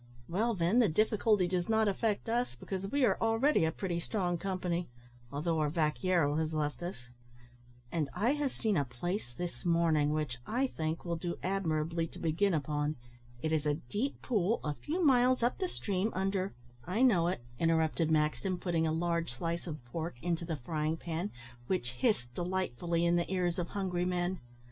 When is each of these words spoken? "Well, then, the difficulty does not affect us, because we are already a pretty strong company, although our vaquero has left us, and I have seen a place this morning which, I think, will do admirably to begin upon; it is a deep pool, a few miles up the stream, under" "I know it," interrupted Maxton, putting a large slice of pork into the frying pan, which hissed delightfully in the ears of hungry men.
"Well, 0.27 0.55
then, 0.55 0.79
the 0.79 0.87
difficulty 0.87 1.47
does 1.47 1.69
not 1.69 1.87
affect 1.87 2.27
us, 2.27 2.55
because 2.55 2.87
we 2.91 3.05
are 3.05 3.19
already 3.21 3.65
a 3.65 3.71
pretty 3.71 3.99
strong 3.99 4.39
company, 4.39 4.89
although 5.31 5.59
our 5.59 5.69
vaquero 5.69 6.37
has 6.37 6.55
left 6.55 6.81
us, 6.81 6.95
and 7.91 8.09
I 8.11 8.31
have 8.31 8.51
seen 8.51 8.77
a 8.77 8.83
place 8.83 9.31
this 9.37 9.63
morning 9.63 10.09
which, 10.09 10.39
I 10.47 10.65
think, 10.65 11.05
will 11.05 11.17
do 11.17 11.37
admirably 11.43 12.07
to 12.07 12.17
begin 12.17 12.55
upon; 12.55 12.95
it 13.43 13.51
is 13.51 13.67
a 13.67 13.75
deep 13.75 14.23
pool, 14.23 14.59
a 14.63 14.73
few 14.73 15.05
miles 15.05 15.43
up 15.43 15.59
the 15.59 15.67
stream, 15.69 16.09
under" 16.15 16.55
"I 16.97 17.03
know 17.03 17.27
it," 17.27 17.41
interrupted 17.59 18.09
Maxton, 18.09 18.57
putting 18.57 18.87
a 18.87 18.91
large 18.91 19.31
slice 19.31 19.67
of 19.67 19.85
pork 19.85 20.15
into 20.23 20.45
the 20.45 20.57
frying 20.57 20.97
pan, 20.97 21.29
which 21.67 21.91
hissed 21.91 22.33
delightfully 22.33 23.05
in 23.05 23.17
the 23.17 23.31
ears 23.31 23.59
of 23.59 23.67
hungry 23.67 24.05
men. 24.05 24.39